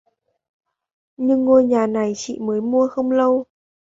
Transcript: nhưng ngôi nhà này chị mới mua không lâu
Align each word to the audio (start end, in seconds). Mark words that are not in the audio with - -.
nhưng 1.17 1.45
ngôi 1.45 1.63
nhà 1.63 1.87
này 1.87 2.13
chị 2.15 2.39
mới 2.39 2.61
mua 2.61 2.87
không 2.87 3.11
lâu 3.11 3.45